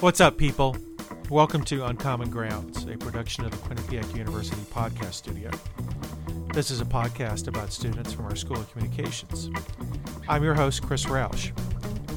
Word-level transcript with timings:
What's 0.00 0.20
up, 0.20 0.36
people? 0.36 0.76
Welcome 1.30 1.64
to 1.64 1.86
Uncommon 1.86 2.28
Grounds, 2.28 2.84
a 2.84 2.98
production 2.98 3.46
of 3.46 3.50
the 3.50 3.56
Quinnipiac 3.56 4.14
University 4.14 4.60
Podcast 4.70 5.14
Studio. 5.14 5.50
This 6.52 6.70
is 6.70 6.82
a 6.82 6.84
podcast 6.84 7.48
about 7.48 7.72
students 7.72 8.12
from 8.12 8.26
our 8.26 8.36
School 8.36 8.58
of 8.58 8.70
Communications. 8.70 9.48
I'm 10.28 10.44
your 10.44 10.52
host, 10.52 10.82
Chris 10.82 11.06
Roush. 11.06 11.50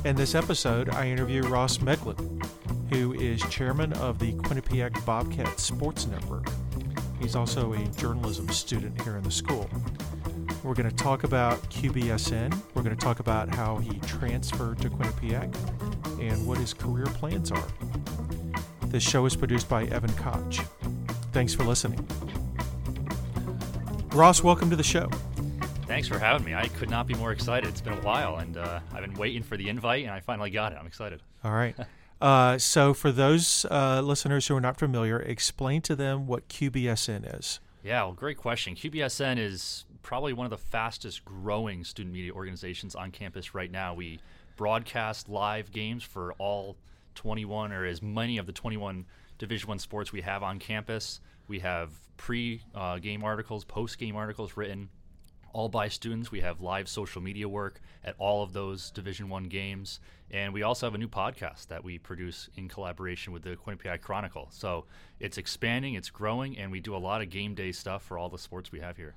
In 0.05 0.17
this 0.17 0.35
episode, 0.35 0.89
I 0.89 1.07
interview 1.07 1.43
Ross 1.43 1.77
Meglin, 1.77 2.45
who 2.91 3.13
is 3.13 3.41
chairman 3.43 3.93
of 3.93 4.19
the 4.19 4.33
Quinnipiac 4.33 5.05
Bobcat 5.05 5.57
Sports 5.57 6.05
Network. 6.05 6.49
He's 7.21 7.37
also 7.37 7.71
a 7.71 7.85
journalism 7.95 8.49
student 8.49 9.01
here 9.03 9.15
in 9.15 9.23
the 9.23 9.31
school. 9.31 9.69
We're 10.65 10.73
going 10.73 10.89
to 10.89 10.95
talk 10.95 11.23
about 11.23 11.61
QBSN. 11.69 12.61
We're 12.73 12.83
going 12.83 12.95
to 12.95 13.01
talk 13.01 13.21
about 13.21 13.55
how 13.55 13.77
he 13.77 13.99
transferred 13.99 14.79
to 14.79 14.89
Quinnipiac 14.89 15.55
and 16.19 16.45
what 16.47 16.57
his 16.57 16.73
career 16.73 17.05
plans 17.05 17.51
are. 17.51 17.67
This 18.87 19.03
show 19.03 19.25
is 19.25 19.35
produced 19.35 19.69
by 19.69 19.85
Evan 19.85 20.13
Koch. 20.13 20.59
Thanks 21.31 21.53
for 21.53 21.63
listening. 21.63 22.07
Ross, 24.13 24.43
welcome 24.43 24.69
to 24.69 24.75
the 24.75 24.83
show. 24.83 25.09
Thanks 25.85 26.07
for 26.07 26.19
having 26.19 26.45
me. 26.45 26.55
I 26.55 26.67
could 26.67 26.89
not 26.89 27.07
be 27.07 27.13
more 27.15 27.31
excited. 27.31 27.69
It's 27.69 27.81
been 27.81 27.93
a 27.93 28.01
while, 28.01 28.37
and 28.37 28.57
uh, 28.57 28.79
I've 28.93 29.01
been 29.01 29.13
waiting 29.13 29.43
for 29.43 29.57
the 29.57 29.69
invite, 29.69 30.03
and 30.03 30.11
I 30.11 30.19
finally 30.19 30.49
got 30.49 30.71
it. 30.71 30.77
I'm 30.79 30.87
excited. 30.87 31.21
All 31.43 31.51
right. 31.51 31.75
Uh, 32.21 32.57
so, 32.57 32.93
for 32.93 33.13
those 33.13 33.65
uh, 33.71 34.01
listeners 34.01 34.47
who 34.47 34.53
are 34.53 34.59
not 34.59 34.77
familiar, 34.77 35.21
explain 35.21 35.81
to 35.81 35.95
them 35.95 36.27
what 36.27 36.49
QBSN 36.49 37.39
is. 37.39 37.61
Yeah, 37.81 38.03
well, 38.03 38.11
great 38.11 38.35
question. 38.35 38.75
QBSN 38.75 39.37
is 39.37 39.85
probably 40.01 40.33
one 40.33 40.45
of 40.45 40.51
the 40.51 40.57
fastest 40.57 41.25
growing 41.25 41.83
student 41.83 42.13
media 42.13 42.31
organizations 42.31 42.95
on 42.95 43.11
campus 43.11 43.53
right 43.53 43.71
now. 43.71 43.93
We 43.93 44.19
broadcast 44.55 45.29
live 45.29 45.71
games 45.71 46.03
for 46.03 46.33
all 46.33 46.77
21 47.15 47.71
or 47.71 47.85
as 47.85 48.01
many 48.01 48.37
of 48.37 48.45
the 48.45 48.51
21 48.51 49.05
Division 49.37 49.69
One 49.69 49.79
sports 49.79 50.11
we 50.11 50.21
have 50.21 50.43
on 50.43 50.59
campus. 50.59 51.21
We 51.47 51.59
have 51.59 51.91
pre-game 52.17 53.23
uh, 53.23 53.25
articles, 53.25 53.63
post-game 53.63 54.15
articles 54.15 54.57
written 54.57 54.89
all 55.53 55.69
by 55.69 55.87
students. 55.87 56.31
We 56.31 56.41
have 56.41 56.61
live 56.61 56.87
social 56.87 57.21
media 57.21 57.47
work 57.47 57.79
at 58.03 58.15
all 58.17 58.43
of 58.43 58.53
those 58.53 58.91
Division 58.91 59.29
One 59.29 59.45
games, 59.45 59.99
and 60.29 60.53
we 60.53 60.61
also 60.61 60.85
have 60.85 60.93
a 60.93 60.97
new 60.97 61.07
podcast 61.07 61.67
that 61.67 61.83
we 61.83 61.97
produce 61.97 62.49
in 62.55 62.67
collaboration 62.67 63.33
with 63.33 63.43
the 63.43 63.55
Quinnipiac 63.55 64.01
Chronicle. 64.01 64.47
So 64.51 64.85
it's 65.19 65.37
expanding, 65.37 65.95
it's 65.95 66.09
growing, 66.09 66.57
and 66.57 66.71
we 66.71 66.79
do 66.79 66.95
a 66.95 66.97
lot 66.97 67.21
of 67.21 67.29
game 67.29 67.55
day 67.55 67.71
stuff 67.71 68.03
for 68.03 68.17
all 68.17 68.29
the 68.29 68.37
sports 68.37 68.71
we 68.71 68.79
have 68.79 68.97
here. 68.97 69.15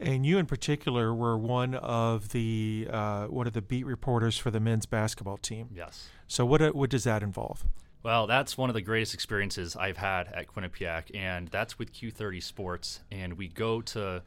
And 0.00 0.26
you, 0.26 0.38
in 0.38 0.46
particular, 0.46 1.14
were 1.14 1.38
one 1.38 1.74
of 1.74 2.30
the 2.30 2.88
uh, 2.90 3.26
one 3.26 3.46
of 3.46 3.52
the 3.52 3.62
beat 3.62 3.86
reporters 3.86 4.36
for 4.36 4.50
the 4.50 4.60
men's 4.60 4.86
basketball 4.86 5.36
team. 5.36 5.68
Yes. 5.74 6.08
So 6.26 6.44
what 6.44 6.60
uh, 6.60 6.70
what 6.70 6.90
does 6.90 7.04
that 7.04 7.22
involve? 7.22 7.64
Well, 8.02 8.26
that's 8.26 8.58
one 8.58 8.68
of 8.68 8.74
the 8.74 8.82
greatest 8.82 9.14
experiences 9.14 9.76
I've 9.76 9.96
had 9.96 10.28
at 10.28 10.46
Quinnipiac, 10.48 11.14
and 11.16 11.48
that's 11.48 11.78
with 11.78 11.92
Q30 11.94 12.42
Sports. 12.42 13.00
And 13.10 13.38
we 13.38 13.48
go 13.48 13.80
to 13.80 14.22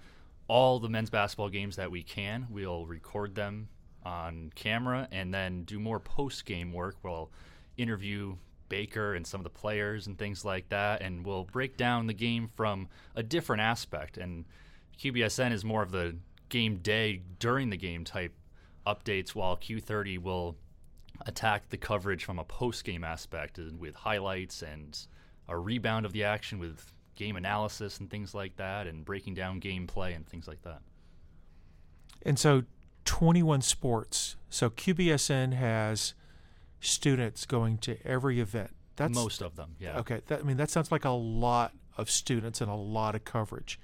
all 0.47 0.79
the 0.79 0.89
men's 0.89 1.11
basketball 1.11 1.49
games 1.49 1.75
that 1.75 1.91
we 1.91 2.01
can. 2.01 2.47
We'll 2.49 2.87
record 2.87 3.35
them 3.35 3.67
on 4.03 4.51
camera 4.55 5.07
and 5.11 5.31
then 5.31 5.63
do 5.63 5.79
more 5.79 5.99
post 5.99 6.45
game 6.45 6.73
work. 6.73 6.95
We'll 7.03 7.29
interview 7.77 8.37
Baker 8.69 9.13
and 9.13 9.27
some 9.27 9.39
of 9.39 9.43
the 9.43 9.51
players 9.51 10.07
and 10.07 10.17
things 10.17 10.43
like 10.43 10.69
that, 10.69 11.01
and 11.01 11.25
we'll 11.25 11.43
break 11.43 11.77
down 11.77 12.07
the 12.07 12.13
game 12.13 12.49
from 12.55 12.87
a 13.15 13.21
different 13.21 13.61
aspect. 13.61 14.17
And 14.17 14.45
QBSN 14.99 15.51
is 15.51 15.63
more 15.63 15.81
of 15.81 15.91
the 15.91 16.15
game 16.49 16.77
day 16.77 17.21
during 17.39 17.69
the 17.69 17.77
game 17.77 18.03
type 18.03 18.33
updates, 18.85 19.29
while 19.29 19.57
Q30 19.57 20.19
will 20.19 20.57
attack 21.25 21.69
the 21.69 21.77
coverage 21.77 22.23
from 22.23 22.39
a 22.39 22.43
post 22.43 22.83
game 22.83 23.03
aspect 23.03 23.59
with 23.77 23.95
highlights 23.95 24.61
and 24.61 24.97
a 25.47 25.57
rebound 25.57 26.05
of 26.05 26.13
the 26.13 26.23
action 26.23 26.59
with 26.59 26.91
game 27.15 27.35
analysis 27.35 27.99
and 27.99 28.09
things 28.09 28.33
like 28.33 28.55
that, 28.57 28.87
and 28.87 29.03
breaking 29.03 29.33
down 29.33 29.59
gameplay 29.59 30.15
and 30.15 30.27
things 30.27 30.47
like 30.47 30.61
that. 30.61 30.81
And 32.21 32.37
so, 32.37 32.63
21 33.05 33.61
sports. 33.61 34.35
So 34.49 34.69
QBSN 34.69 35.53
has 35.53 36.13
students 36.79 37.45
going 37.45 37.77
to 37.79 37.97
every 38.05 38.39
event. 38.39 38.71
That's 38.95 39.15
most 39.15 39.41
of 39.41 39.55
them. 39.55 39.75
Yeah. 39.79 39.99
Okay. 39.99 40.21
That, 40.27 40.41
I 40.41 40.43
mean, 40.43 40.57
that 40.57 40.69
sounds 40.69 40.91
like 40.91 41.05
a 41.05 41.09
lot 41.09 41.73
of 41.97 42.09
students 42.09 42.61
and 42.61 42.69
a 42.69 42.75
lot 42.75 43.15
of 43.15 43.23
coverage. 43.23 43.79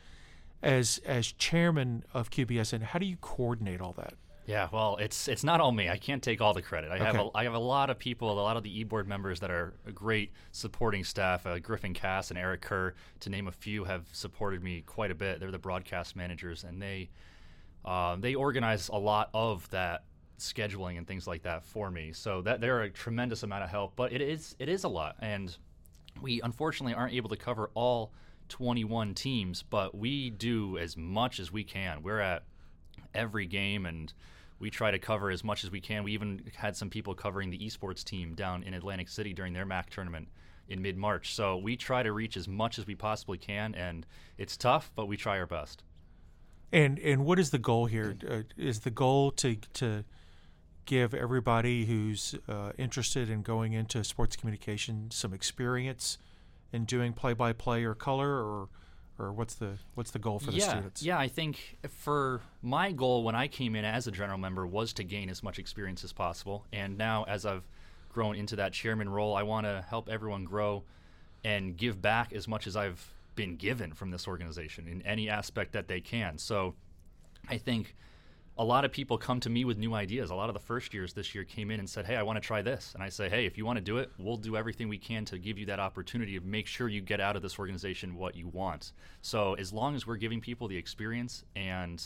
As 0.64 1.00
as 1.06 1.32
chairman 1.34 2.04
of 2.14 2.30
QBSN, 2.32 2.82
how 2.82 2.98
do 3.00 3.06
you 3.06 3.18
coordinate 3.18 3.82
all 3.82 3.94
that? 3.94 4.14
Yeah, 4.46 4.68
well, 4.72 4.98
it's 4.98 5.28
it's 5.28 5.44
not 5.44 5.60
all 5.62 5.72
me. 5.72 5.90
I 5.90 5.98
can't 5.98 6.24
take 6.24 6.42
all 6.42 6.54
the 6.54 6.62
credit. 6.62 6.92
I 6.92 6.96
Okay. 6.96 7.04
have 7.06 7.16
a, 7.16 7.30
I 7.36 7.44
have 7.44 7.54
a 7.54 7.60
lot 7.60 7.90
of 7.90 8.00
people, 8.00 8.32
a 8.32 8.42
lot 8.42 8.58
of 8.58 8.64
the 8.64 8.80
e-board 8.80 9.08
members 9.08 9.40
that 9.42 9.52
are 9.52 9.74
a 9.86 9.92
great 9.92 10.32
supporting 10.52 11.04
staff. 11.04 11.46
Uh, 11.46 11.60
Griffin 11.60 11.94
Cass 11.94 12.30
and 12.30 12.38
Eric 12.38 12.62
Kerr, 12.62 12.94
to 13.22 13.30
name 13.30 13.48
a 13.48 13.52
few, 13.52 13.84
have 13.84 14.06
supported 14.14 14.64
me 14.64 14.82
quite 14.86 15.12
a 15.12 15.16
bit. 15.16 15.40
They're 15.40 15.52
the 15.52 15.60
broadcast 15.60 16.16
managers, 16.16 16.64
and 16.64 16.82
they 16.82 17.10
uh, 17.86 18.16
they 18.18 18.36
organize 18.36 18.90
a 18.90 18.98
lot 18.98 19.30
of 19.34 19.70
that 19.72 20.04
scheduling 20.40 20.98
and 20.98 21.08
things 21.08 21.28
like 21.28 21.44
that 21.44 21.64
for 21.66 21.92
me. 21.92 22.12
So 22.14 22.42
that 22.42 22.60
they're 22.62 22.82
a 22.82 22.90
tremendous 22.90 23.44
amount 23.44 23.64
of 23.64 23.70
help. 23.70 23.96
But 23.96 24.12
it 24.14 24.22
is 24.22 24.56
it 24.60 24.68
is 24.70 24.84
a 24.86 24.90
lot, 24.90 25.16
and 25.20 25.56
we 26.22 26.42
unfortunately 26.42 26.94
aren't 26.94 27.14
able 27.14 27.30
to 27.30 27.38
cover 27.38 27.70
all 27.76 28.14
21 28.50 29.14
teams. 29.14 29.64
But 29.64 29.96
we 29.96 30.30
do 30.30 30.78
as 30.78 30.98
much 30.98 31.40
as 31.40 31.52
we 31.52 31.64
can. 31.64 32.04
We're 32.04 32.20
at 32.20 32.44
every 33.14 33.46
game 33.46 33.86
and 33.86 34.14
we 34.60 34.70
try 34.70 34.92
to 34.92 35.00
cover 35.00 35.30
as 35.30 35.44
much 35.44 35.64
as 35.64 35.72
we 35.72 35.82
can. 35.82 36.04
We 36.04 36.14
even 36.14 36.44
had 36.56 36.76
some 36.76 36.90
people 36.90 37.14
covering 37.16 37.50
the 37.50 37.60
esports 37.60 38.04
team 38.04 38.34
down 38.34 38.64
in 38.64 38.74
Atlantic 38.74 39.10
City 39.10 39.34
during 39.34 39.54
their 39.54 39.66
MAAC 39.66 39.90
tournament 39.90 40.30
in 40.70 40.82
mid 40.82 40.98
March. 40.98 41.34
So 41.34 41.58
we 41.58 41.76
try 41.76 42.04
to 42.04 42.12
reach 42.12 42.38
as 42.38 42.48
much 42.48 42.80
as 42.80 42.88
we 42.88 42.96
possibly 42.96 43.38
can, 43.38 43.76
and 43.76 44.06
it's 44.38 44.56
tough, 44.56 44.92
but 44.96 45.08
we 45.08 45.18
try 45.18 45.38
our 45.38 45.46
best. 45.46 45.84
And 46.72 46.98
and 47.00 47.26
what 47.26 47.40
is 47.40 47.52
the 47.52 47.60
goal 47.60 47.86
here? 47.86 48.16
Uh, 48.28 48.44
is 48.58 48.80
the 48.80 48.90
goal 48.90 49.32
to 49.32 49.58
to 49.74 50.06
give 50.86 51.14
everybody 51.14 51.86
who's 51.86 52.36
uh, 52.48 52.72
interested 52.78 53.30
in 53.30 53.42
going 53.42 53.74
into 53.74 54.04
sports 54.04 54.36
communication 54.36 55.10
some 55.12 55.34
experience 55.34 56.18
in 56.74 56.86
doing 56.86 57.14
play 57.14 57.34
by 57.34 57.54
play 57.54 57.86
or 57.86 57.94
color 57.94 58.30
or 58.30 58.70
or 59.20 59.32
what's 59.32 59.56
the 59.56 59.78
what's 59.94 60.12
the 60.12 60.20
goal 60.20 60.40
for 60.40 60.52
the 60.52 60.58
yeah, 60.58 60.70
students? 60.70 61.04
Yeah, 61.04 61.18
I 61.20 61.28
think 61.28 61.78
for 61.88 62.42
my 62.62 62.92
goal 62.92 63.24
when 63.24 63.36
I 63.36 63.48
came 63.48 63.76
in 63.76 63.86
as 63.86 64.08
a 64.08 64.12
general 64.12 64.40
member 64.40 64.66
was 64.66 64.92
to 64.94 65.04
gain 65.04 65.30
as 65.30 65.44
much 65.44 65.60
experience 65.60 66.04
as 66.04 66.12
possible. 66.12 66.66
And 66.74 66.98
now 66.98 67.24
as 67.26 67.46
I've 67.46 67.64
grown 68.10 68.36
into 68.36 68.56
that 68.58 68.74
chairman 68.74 69.08
role, 69.08 69.36
I 69.36 69.44
want 69.44 69.66
to 69.66 69.86
help 69.88 70.10
everyone 70.10 70.46
grow 70.46 70.84
and 71.44 71.78
give 71.78 72.02
back 72.02 72.34
as 72.34 72.48
much 72.48 72.68
as 72.68 72.76
I've 72.76 73.14
been 73.36 73.56
given 73.56 73.94
from 73.94 74.12
this 74.12 74.28
organization 74.28 74.88
in 74.88 75.02
any 75.04 75.30
aspect 75.30 75.74
that 75.74 75.88
they 75.88 76.02
can. 76.02 76.38
So 76.38 76.76
I 77.50 77.58
think 77.58 77.96
a 78.58 78.64
lot 78.64 78.86
of 78.86 78.92
people 78.92 79.18
come 79.18 79.40
to 79.40 79.50
me 79.50 79.66
with 79.66 79.78
new 79.78 79.94
ideas. 79.96 80.30
A 80.30 80.36
lot 80.36 80.50
of 80.50 80.54
the 80.54 80.60
first 80.60 80.94
years 80.94 81.14
this 81.14 81.34
year 81.34 81.44
came 81.44 81.72
in 81.72 81.80
and 81.80 81.90
said, 81.90 82.06
Hey, 82.06 82.16
I 82.16 82.24
want 82.24 82.38
to 82.38 82.42
try 82.42 82.62
this. 82.62 82.92
And 82.94 83.02
I 83.04 83.10
say, 83.10 83.30
Hey, 83.30 83.46
if 83.46 83.58
you 83.58 83.66
want 83.66 83.78
to 83.78 83.82
do 83.84 83.98
it, 83.98 84.12
we'll 84.20 84.38
do 84.38 84.56
everything 84.56 84.90
we 84.90 84.98
can 84.98 85.26
to 85.26 85.40
give 85.40 85.58
you 85.58 85.66
that 85.68 85.80
opportunity 85.80 86.38
to 86.40 86.46
make 86.46 86.68
sure 86.68 86.88
you 86.88 87.02
get 87.02 87.20
out 87.20 87.36
of 87.36 87.42
this 87.42 87.58
organization 87.58 88.16
what 88.16 88.36
you 88.36 88.48
want. 88.50 88.94
So, 89.22 89.56
as 89.56 89.74
long 89.74 89.96
as 89.96 90.06
we're 90.06 90.18
giving 90.18 90.40
people 90.40 90.68
the 90.68 90.78
experience 90.78 91.44
and 91.56 92.04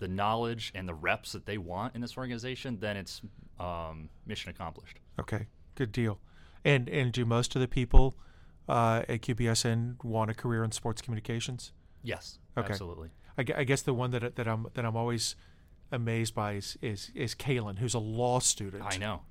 the 0.00 0.08
knowledge 0.08 0.72
and 0.74 0.88
the 0.88 0.94
reps 0.94 1.32
that 1.32 1.46
they 1.46 1.58
want 1.58 1.94
in 1.94 2.00
this 2.00 2.16
organization, 2.18 2.78
then 2.80 2.96
it's 2.96 3.20
um, 3.60 4.08
mission 4.26 4.50
accomplished. 4.50 4.98
Okay, 5.20 5.46
good 5.76 5.92
deal. 5.92 6.18
And 6.64 6.88
and 6.88 7.12
do 7.12 7.24
most 7.24 7.54
of 7.54 7.60
the 7.60 7.68
people 7.68 8.16
uh, 8.68 9.02
at 9.08 9.20
QBSN 9.22 10.02
want 10.02 10.30
a 10.30 10.34
career 10.34 10.64
in 10.64 10.72
sports 10.72 11.00
communications? 11.02 11.72
Yes, 12.02 12.38
Okay. 12.56 12.68
absolutely. 12.68 13.10
I, 13.38 13.44
I 13.58 13.64
guess 13.64 13.82
the 13.82 13.94
one 13.94 14.10
that 14.10 14.34
that 14.34 14.48
I'm 14.48 14.66
that 14.74 14.84
I'm 14.84 14.96
always 14.96 15.36
amazed 15.92 16.34
by 16.34 16.52
is 16.54 16.76
is, 16.82 17.10
is 17.14 17.34
Kaylin, 17.34 17.78
who's 17.78 17.94
a 17.94 17.98
law 17.98 18.38
student. 18.40 18.82
I 18.84 18.96
know. 18.96 19.22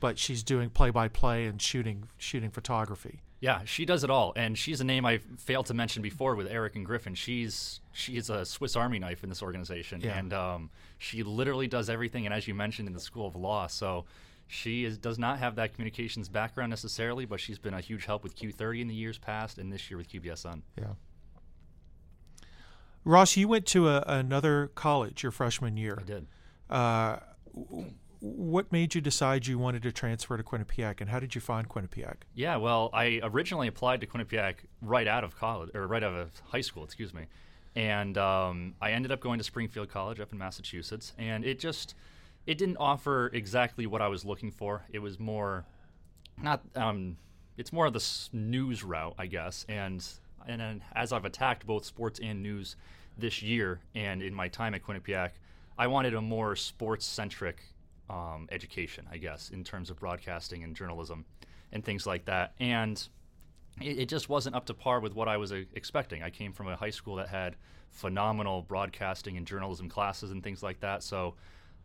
but 0.00 0.18
she's 0.18 0.42
doing 0.42 0.70
play 0.70 0.90
by 0.90 1.08
play 1.08 1.46
and 1.46 1.60
shooting 1.60 2.08
shooting 2.18 2.50
photography. 2.50 3.20
Yeah, 3.38 3.62
she 3.66 3.84
does 3.84 4.02
it 4.02 4.08
all, 4.08 4.32
and 4.34 4.56
she's 4.56 4.80
a 4.80 4.84
name 4.84 5.04
I 5.04 5.18
failed 5.38 5.66
to 5.66 5.74
mention 5.74 6.00
before 6.02 6.34
with 6.34 6.46
Eric 6.46 6.74
and 6.74 6.86
Griffin. 6.86 7.14
She's 7.14 7.80
she's 7.92 8.30
a 8.30 8.46
Swiss 8.46 8.76
Army 8.76 8.98
knife 8.98 9.22
in 9.22 9.28
this 9.28 9.42
organization, 9.42 10.00
Yeah. 10.00 10.18
and 10.18 10.32
um, 10.32 10.70
she 10.98 11.22
literally 11.22 11.66
does 11.66 11.90
everything. 11.90 12.24
And 12.24 12.34
as 12.34 12.48
you 12.48 12.54
mentioned, 12.54 12.88
in 12.88 12.94
the 12.94 13.00
School 13.00 13.26
of 13.26 13.36
Law, 13.36 13.66
so 13.66 14.06
she 14.48 14.84
is, 14.86 14.96
does 14.96 15.18
not 15.18 15.38
have 15.38 15.56
that 15.56 15.74
communications 15.74 16.28
background 16.30 16.70
necessarily, 16.70 17.26
but 17.26 17.38
she's 17.40 17.58
been 17.58 17.74
a 17.74 17.80
huge 17.80 18.06
help 18.06 18.22
with 18.22 18.36
Q30 18.36 18.80
in 18.80 18.88
the 18.88 18.94
years 18.94 19.18
past, 19.18 19.58
and 19.58 19.70
this 19.72 19.90
year 19.90 19.98
with 19.98 20.08
QBSN. 20.08 20.62
Yeah. 20.78 20.84
Ross, 23.06 23.36
you 23.36 23.46
went 23.46 23.66
to 23.66 23.88
a, 23.88 24.02
another 24.06 24.72
college 24.74 25.22
your 25.22 25.30
freshman 25.30 25.76
year. 25.76 25.96
I 26.00 26.04
did. 26.04 26.26
Uh, 26.68 27.18
w- 27.54 27.92
what 28.18 28.72
made 28.72 28.96
you 28.96 29.00
decide 29.00 29.46
you 29.46 29.58
wanted 29.60 29.84
to 29.84 29.92
transfer 29.92 30.36
to 30.36 30.42
Quinnipiac, 30.42 31.00
and 31.00 31.08
how 31.08 31.20
did 31.20 31.36
you 31.36 31.40
find 31.40 31.68
Quinnipiac? 31.68 32.16
Yeah, 32.34 32.56
well, 32.56 32.90
I 32.92 33.20
originally 33.22 33.68
applied 33.68 34.00
to 34.00 34.08
Quinnipiac 34.08 34.56
right 34.82 35.06
out 35.06 35.22
of 35.22 35.38
college, 35.38 35.70
or 35.72 35.86
right 35.86 36.02
out 36.02 36.14
of 36.14 36.32
high 36.46 36.60
school, 36.60 36.82
excuse 36.82 37.14
me. 37.14 37.26
And 37.76 38.18
um, 38.18 38.74
I 38.82 38.90
ended 38.90 39.12
up 39.12 39.20
going 39.20 39.38
to 39.38 39.44
Springfield 39.44 39.88
College 39.88 40.18
up 40.18 40.32
in 40.32 40.38
Massachusetts, 40.38 41.12
and 41.16 41.44
it 41.44 41.60
just 41.60 41.94
it 42.44 42.58
didn't 42.58 42.78
offer 42.78 43.30
exactly 43.32 43.86
what 43.86 44.02
I 44.02 44.08
was 44.08 44.24
looking 44.24 44.50
for. 44.50 44.82
It 44.90 44.98
was 44.98 45.20
more 45.20 45.64
not 46.42 46.62
um, 46.74 47.18
it's 47.56 47.72
more 47.72 47.86
of 47.86 47.92
the 47.92 48.04
news 48.32 48.82
route, 48.82 49.14
I 49.16 49.26
guess. 49.26 49.64
And 49.68 50.04
and 50.46 50.60
then 50.60 50.82
as 50.94 51.12
I've 51.12 51.24
attacked 51.24 51.66
both 51.66 51.84
sports 51.84 52.20
and 52.22 52.42
news 52.42 52.76
this 53.18 53.42
year, 53.42 53.80
and 53.94 54.22
in 54.22 54.34
my 54.34 54.48
time 54.48 54.74
at 54.74 54.82
Quinnipiac, 54.82 55.30
I 55.78 55.86
wanted 55.86 56.14
a 56.14 56.20
more 56.20 56.56
sports 56.56 57.04
centric 57.04 57.62
um, 58.08 58.48
education, 58.50 59.06
I 59.10 59.18
guess, 59.18 59.50
in 59.50 59.64
terms 59.64 59.90
of 59.90 59.98
broadcasting 59.98 60.64
and 60.64 60.74
journalism 60.74 61.24
and 61.72 61.84
things 61.84 62.06
like 62.06 62.24
that. 62.26 62.54
And 62.60 63.06
it, 63.80 63.98
it 64.00 64.08
just 64.08 64.28
wasn't 64.28 64.56
up 64.56 64.66
to 64.66 64.74
par 64.74 65.00
with 65.00 65.14
what 65.14 65.28
I 65.28 65.36
was 65.36 65.52
uh, 65.52 65.62
expecting. 65.74 66.22
I 66.22 66.30
came 66.30 66.52
from 66.52 66.68
a 66.68 66.76
high 66.76 66.90
school 66.90 67.16
that 67.16 67.28
had 67.28 67.56
phenomenal 67.90 68.62
broadcasting 68.62 69.36
and 69.36 69.46
journalism 69.46 69.88
classes 69.88 70.30
and 70.30 70.42
things 70.42 70.62
like 70.62 70.80
that. 70.80 71.02
So 71.02 71.34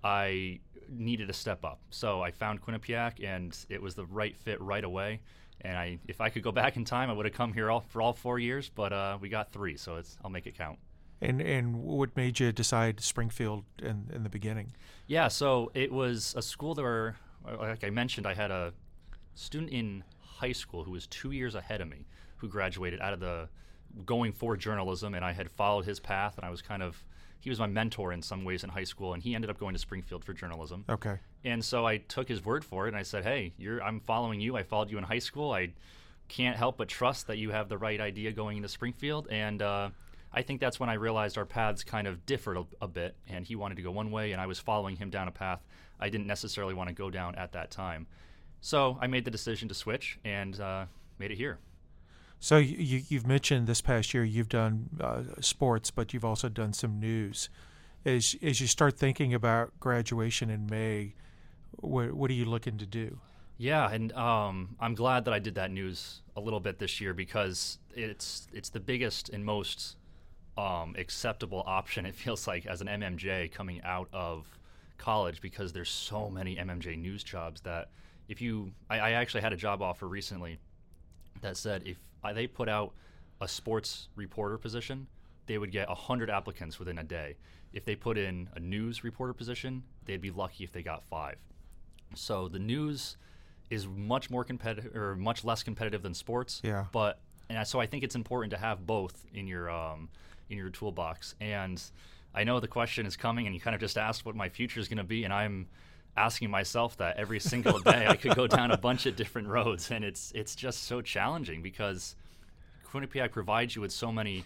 I 0.03 0.59
needed 0.89 1.29
a 1.29 1.33
step 1.33 1.63
up. 1.63 1.79
So 1.89 2.21
I 2.21 2.31
found 2.31 2.61
Quinnipiac, 2.61 3.23
and 3.23 3.57
it 3.69 3.81
was 3.81 3.95
the 3.95 4.05
right 4.05 4.35
fit 4.35 4.59
right 4.61 4.83
away. 4.83 5.21
And 5.61 5.77
I, 5.77 5.99
if 6.07 6.21
I 6.21 6.29
could 6.29 6.43
go 6.43 6.51
back 6.61 6.75
in 6.75 6.85
time, 6.85 7.09
I 7.09 7.13
would 7.13 7.25
have 7.25 7.35
come 7.35 7.53
here 7.53 7.69
all 7.69 7.81
for 7.81 8.01
all 8.01 8.13
four 8.13 8.39
years. 8.39 8.69
But 8.69 8.93
uh, 8.93 9.17
we 9.19 9.29
got 9.29 9.51
three, 9.51 9.77
so 9.77 9.97
it's 9.97 10.17
I'll 10.23 10.31
make 10.31 10.47
it 10.47 10.57
count. 10.57 10.79
And 11.21 11.41
and 11.41 11.83
what 11.83 12.15
made 12.17 12.39
you 12.39 12.51
decide 12.51 12.99
Springfield 12.99 13.63
in 13.81 14.09
in 14.13 14.23
the 14.23 14.29
beginning? 14.29 14.73
Yeah, 15.07 15.27
so 15.27 15.71
it 15.73 15.91
was 15.91 16.33
a 16.35 16.41
school 16.41 16.73
that 16.75 16.81
were, 16.81 17.15
like 17.45 17.83
I 17.83 17.89
mentioned, 17.89 18.25
I 18.25 18.33
had 18.33 18.49
a 18.49 18.73
student 19.35 19.71
in 19.71 20.03
high 20.19 20.51
school 20.51 20.83
who 20.83 20.91
was 20.91 21.05
two 21.07 21.31
years 21.31 21.53
ahead 21.53 21.81
of 21.81 21.89
me, 21.89 22.07
who 22.37 22.47
graduated 22.47 22.99
out 23.01 23.13
of 23.13 23.19
the 23.19 23.49
going 24.05 24.31
for 24.31 24.57
journalism, 24.57 25.13
and 25.13 25.23
I 25.23 25.33
had 25.33 25.51
followed 25.51 25.85
his 25.85 25.99
path, 25.99 26.37
and 26.37 26.45
I 26.45 26.49
was 26.49 26.61
kind 26.61 26.81
of 26.81 27.03
he 27.41 27.49
was 27.49 27.59
my 27.59 27.67
mentor 27.67 28.13
in 28.13 28.21
some 28.21 28.45
ways 28.45 28.63
in 28.63 28.69
high 28.69 28.85
school, 28.85 29.13
and 29.13 29.21
he 29.21 29.35
ended 29.35 29.49
up 29.49 29.59
going 29.59 29.73
to 29.73 29.79
Springfield 29.79 30.23
for 30.23 30.33
journalism. 30.33 30.85
Okay. 30.87 31.17
And 31.43 31.63
so 31.63 31.85
I 31.85 31.97
took 31.97 32.29
his 32.29 32.45
word 32.45 32.63
for 32.63 32.85
it, 32.85 32.89
and 32.89 32.97
I 32.97 33.03
said, 33.03 33.23
"Hey, 33.23 33.53
you're 33.57 33.83
I'm 33.83 33.99
following 33.99 34.39
you. 34.39 34.55
I 34.55 34.63
followed 34.63 34.89
you 34.89 34.97
in 34.97 35.03
high 35.03 35.19
school. 35.19 35.51
I 35.51 35.73
can't 36.27 36.55
help 36.55 36.77
but 36.77 36.87
trust 36.87 37.27
that 37.27 37.37
you 37.37 37.51
have 37.51 37.67
the 37.67 37.77
right 37.77 37.99
idea 37.99 38.31
going 38.31 38.57
into 38.57 38.69
Springfield." 38.69 39.27
And 39.29 39.61
uh, 39.61 39.89
I 40.31 40.41
think 40.43 40.61
that's 40.61 40.79
when 40.79 40.89
I 40.89 40.93
realized 40.93 41.37
our 41.37 41.45
paths 41.45 41.83
kind 41.83 42.07
of 42.07 42.25
differed 42.25 42.57
a, 42.57 42.65
a 42.81 42.87
bit, 42.87 43.15
and 43.27 43.45
he 43.45 43.55
wanted 43.55 43.75
to 43.75 43.81
go 43.81 43.91
one 43.91 44.11
way, 44.11 44.31
and 44.31 44.39
I 44.39 44.45
was 44.45 44.59
following 44.59 44.95
him 44.95 45.09
down 45.09 45.27
a 45.27 45.31
path 45.31 45.61
I 46.01 46.09
didn't 46.09 46.27
necessarily 46.27 46.73
want 46.73 46.89
to 46.89 46.95
go 46.95 47.09
down 47.09 47.35
at 47.35 47.53
that 47.53 47.69
time. 47.69 48.07
So 48.59 48.97
I 48.99 49.07
made 49.07 49.23
the 49.23 49.31
decision 49.31 49.67
to 49.69 49.75
switch 49.75 50.19
and 50.25 50.59
uh, 50.59 50.85
made 51.19 51.31
it 51.31 51.37
here. 51.37 51.59
So 52.41 52.57
you, 52.57 53.03
you've 53.07 53.27
mentioned 53.27 53.67
this 53.67 53.81
past 53.81 54.15
year 54.15 54.23
you've 54.23 54.49
done 54.49 54.89
uh, 54.99 55.21
sports, 55.41 55.91
but 55.91 56.11
you've 56.11 56.25
also 56.25 56.49
done 56.49 56.73
some 56.73 56.99
news. 56.99 57.49
As 58.03 58.35
as 58.41 58.59
you 58.59 58.65
start 58.65 58.97
thinking 58.97 59.31
about 59.31 59.79
graduation 59.79 60.49
in 60.49 60.65
May, 60.65 61.13
what 61.73 62.13
what 62.13 62.31
are 62.31 62.33
you 62.33 62.45
looking 62.45 62.79
to 62.79 62.85
do? 62.87 63.19
Yeah, 63.59 63.91
and 63.91 64.11
um, 64.13 64.75
I'm 64.79 64.95
glad 64.95 65.25
that 65.25 65.35
I 65.35 65.39
did 65.39 65.53
that 65.53 65.69
news 65.69 66.23
a 66.35 66.41
little 66.41 66.59
bit 66.59 66.79
this 66.79 66.99
year 66.99 67.13
because 67.13 67.77
it's 67.93 68.47
it's 68.51 68.69
the 68.69 68.79
biggest 68.79 69.29
and 69.29 69.45
most 69.45 69.97
um, 70.57 70.95
acceptable 70.97 71.63
option. 71.67 72.07
It 72.07 72.15
feels 72.15 72.47
like 72.47 72.65
as 72.65 72.81
an 72.81 72.87
MMJ 72.87 73.51
coming 73.51 73.83
out 73.83 74.09
of 74.11 74.47
college 74.97 75.41
because 75.41 75.73
there's 75.73 75.91
so 75.91 76.27
many 76.27 76.55
MMJ 76.55 76.97
news 76.97 77.23
jobs 77.23 77.61
that 77.61 77.89
if 78.27 78.41
you 78.41 78.71
I, 78.89 78.97
I 78.97 79.11
actually 79.11 79.41
had 79.41 79.53
a 79.53 79.57
job 79.57 79.83
offer 79.83 80.07
recently 80.07 80.57
that 81.41 81.55
said 81.55 81.83
if 81.85 81.97
I, 82.23 82.33
they 82.33 82.47
put 82.47 82.69
out 82.69 82.93
a 83.39 83.47
sports 83.47 84.09
reporter 84.15 84.57
position, 84.57 85.07
they 85.47 85.57
would 85.57 85.71
get 85.71 85.87
100 85.87 86.29
applicants 86.29 86.79
within 86.79 86.97
a 86.97 87.03
day. 87.03 87.35
If 87.73 87.85
they 87.85 87.95
put 87.95 88.17
in 88.17 88.49
a 88.55 88.59
news 88.59 89.03
reporter 89.03 89.33
position, 89.33 89.83
they'd 90.05 90.21
be 90.21 90.31
lucky 90.31 90.63
if 90.63 90.71
they 90.71 90.83
got 90.83 91.03
five. 91.05 91.37
So 92.15 92.47
the 92.47 92.59
news 92.59 93.17
is 93.69 93.87
much 93.87 94.29
more 94.29 94.43
competitive 94.43 94.95
or 94.95 95.15
much 95.15 95.43
less 95.43 95.63
competitive 95.63 96.03
than 96.03 96.13
sports. 96.13 96.61
Yeah. 96.63 96.85
But 96.91 97.19
and 97.49 97.65
so 97.67 97.79
I 97.79 97.85
think 97.85 98.03
it's 98.03 98.15
important 98.15 98.51
to 98.51 98.57
have 98.57 98.85
both 98.85 99.25
in 99.33 99.47
your 99.47 99.69
um, 99.69 100.09
in 100.49 100.57
your 100.57 100.69
toolbox. 100.69 101.35
And 101.39 101.81
I 102.35 102.43
know 102.43 102.59
the 102.59 102.67
question 102.67 103.05
is 103.05 103.17
coming, 103.17 103.45
and 103.45 103.55
you 103.55 103.61
kind 103.61 103.73
of 103.73 103.81
just 103.81 103.97
asked 103.97 104.25
what 104.25 104.35
my 104.35 104.49
future 104.49 104.79
is 104.79 104.87
going 104.87 104.97
to 104.97 105.03
be, 105.03 105.23
and 105.23 105.33
I'm 105.33 105.67
asking 106.17 106.49
myself 106.49 106.97
that 106.97 107.17
every 107.17 107.39
single 107.39 107.79
day. 107.79 108.05
I 108.07 108.15
could 108.15 108.35
go 108.35 108.47
down 108.47 108.71
a 108.71 108.77
bunch 108.77 109.05
of 109.05 109.15
different 109.15 109.47
roads, 109.47 109.91
and 109.91 110.03
it's 110.03 110.31
it's 110.35 110.55
just 110.55 110.83
so 110.83 111.01
challenging 111.01 111.61
because 111.61 112.15
Quinnipiac 112.91 113.31
provides 113.31 113.75
you 113.75 113.81
with 113.81 113.91
so 113.91 114.11
many 114.11 114.45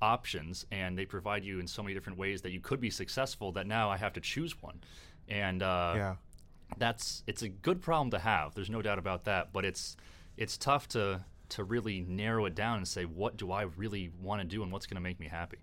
options, 0.00 0.66
and 0.70 0.96
they 0.96 1.04
provide 1.04 1.44
you 1.44 1.60
in 1.60 1.66
so 1.66 1.82
many 1.82 1.94
different 1.94 2.18
ways 2.18 2.42
that 2.42 2.52
you 2.52 2.60
could 2.60 2.80
be 2.80 2.90
successful. 2.90 3.52
That 3.52 3.66
now 3.66 3.90
I 3.90 3.96
have 3.96 4.12
to 4.14 4.20
choose 4.20 4.60
one, 4.62 4.80
and 5.28 5.62
uh, 5.62 5.94
yeah. 5.96 6.14
that's 6.78 7.22
it's 7.26 7.42
a 7.42 7.48
good 7.48 7.80
problem 7.80 8.10
to 8.10 8.18
have. 8.18 8.54
There's 8.54 8.70
no 8.70 8.82
doubt 8.82 8.98
about 8.98 9.24
that. 9.24 9.52
But 9.52 9.64
it's 9.64 9.96
it's 10.36 10.56
tough 10.56 10.88
to 10.90 11.24
to 11.50 11.64
really 11.64 12.04
narrow 12.08 12.46
it 12.46 12.54
down 12.54 12.78
and 12.78 12.86
say 12.86 13.04
what 13.04 13.36
do 13.36 13.50
I 13.50 13.62
really 13.62 14.10
want 14.22 14.40
to 14.40 14.46
do 14.46 14.62
and 14.62 14.70
what's 14.72 14.86
going 14.86 14.96
to 14.96 15.00
make 15.00 15.18
me 15.18 15.26
happy. 15.26 15.58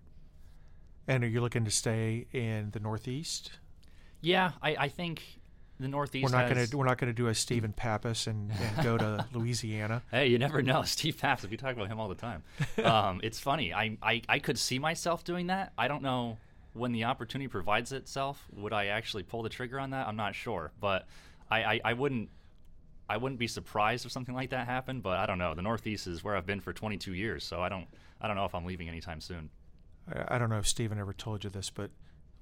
And 1.07 1.23
are 1.23 1.27
you 1.27 1.39
looking 1.39 1.63
to 1.63 1.71
stay 1.71 2.27
in 2.33 2.71
the 2.71 2.81
Northeast? 2.81 3.51
Yeah, 4.19 4.51
I, 4.61 4.75
I 4.75 4.87
think 4.89 5.36
the 5.79 5.87
Northeast. 5.87 6.23
We're 6.23 6.37
not 6.37 6.49
going 6.49 6.67
to 6.67 6.77
we're 6.77 6.85
not 6.85 6.97
going 6.97 7.09
to 7.09 7.15
do 7.15 7.27
a 7.27 7.35
Stephen 7.35 7.73
Pappas 7.75 8.27
and, 8.27 8.51
and 8.51 8.83
go 8.83 8.97
to 8.97 9.25
Louisiana. 9.33 10.01
Hey, 10.11 10.27
you 10.27 10.37
never 10.37 10.61
know. 10.61 10.81
Steve 10.85 11.17
Pappas, 11.17 11.49
we 11.49 11.57
talk 11.57 11.75
about 11.75 11.87
him 11.87 11.99
all 11.99 12.09
the 12.09 12.15
time. 12.15 12.43
Um, 12.83 13.21
it's 13.23 13.39
funny. 13.39 13.73
I, 13.73 13.97
I 14.01 14.21
I 14.27 14.39
could 14.39 14.57
see 14.57 14.79
myself 14.79 15.23
doing 15.23 15.47
that. 15.47 15.73
I 15.77 15.87
don't 15.87 16.01
know 16.01 16.37
when 16.73 16.91
the 16.91 17.05
opportunity 17.05 17.47
provides 17.47 17.91
itself. 17.91 18.45
Would 18.55 18.73
I 18.73 18.87
actually 18.87 19.23
pull 19.23 19.43
the 19.43 19.49
trigger 19.49 19.79
on 19.79 19.91
that? 19.91 20.07
I'm 20.07 20.15
not 20.15 20.35
sure, 20.35 20.71
but 20.79 21.07
I, 21.49 21.63
I, 21.63 21.81
I 21.85 21.93
wouldn't. 21.93 22.29
I 23.09 23.15
wouldn't 23.15 23.39
be 23.39 23.47
surprised 23.47 24.05
if 24.05 24.11
something 24.11 24.35
like 24.35 24.49
that 24.49 24.67
happened, 24.67 25.01
but 25.01 25.17
I 25.17 25.25
don't 25.25 25.37
know. 25.37 25.55
The 25.55 25.61
Northeast 25.61 26.07
is 26.07 26.25
where 26.25 26.35
I've 26.35 26.45
been 26.45 26.59
for 26.59 26.73
22 26.73 27.13
years, 27.13 27.45
so 27.45 27.61
I 27.61 27.69
don't 27.69 27.87
I 28.19 28.27
don't 28.27 28.35
know 28.35 28.45
if 28.45 28.53
I'm 28.53 28.65
leaving 28.65 28.89
anytime 28.89 29.21
soon. 29.21 29.49
I, 30.13 30.35
I 30.35 30.37
don't 30.37 30.49
know 30.49 30.57
if 30.57 30.67
Stephen 30.67 30.99
ever 30.99 31.13
told 31.13 31.43
you 31.43 31.49
this, 31.49 31.69
but 31.69 31.91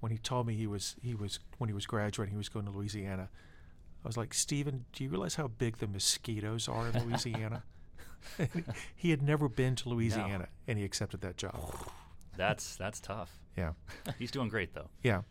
when 0.05 0.11
he 0.11 0.19
told 0.19 0.45
me 0.45 0.53
he 0.53 0.67
was 0.67 0.95
he 1.01 1.15
was 1.15 1.39
when 1.57 1.67
he 1.67 1.73
was 1.73 1.87
graduating, 1.87 2.31
he 2.31 2.37
was 2.37 2.47
going 2.47 2.63
to 2.65 2.69
Louisiana. 2.71 3.27
I 4.03 4.07
was 4.07 4.15
like, 4.15 4.35
Stephen, 4.35 4.85
do 4.93 5.03
you 5.03 5.09
realize 5.09 5.33
how 5.33 5.47
big 5.47 5.77
the 5.79 5.87
mosquitoes 5.87 6.67
are 6.67 6.87
in 6.89 7.07
Louisiana? 7.09 7.63
he 8.95 9.09
had 9.09 9.23
never 9.23 9.49
been 9.49 9.75
to 9.77 9.89
Louisiana, 9.89 10.49
and 10.67 10.77
he 10.77 10.85
accepted 10.85 11.21
that 11.21 11.37
job. 11.37 11.59
That's 12.37 12.75
that's 12.75 12.99
tough. 12.99 13.31
Yeah, 13.57 13.71
He's 14.19 14.29
doing 14.29 14.47
great 14.49 14.75
though. 14.75 14.89
yeah. 15.01 15.21